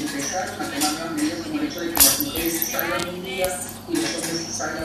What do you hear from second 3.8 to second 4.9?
y los hombres salgan